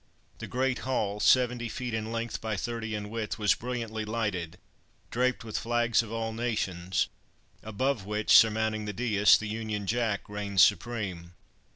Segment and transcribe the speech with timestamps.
[0.39, 4.57] The great hall, seventy feet in length, by thirty in width, was brilliantly lighted,
[5.11, 7.07] draped with flags of all nations,
[7.61, 11.35] above which, surmounting the daïs, the Union Jack reigned supreme.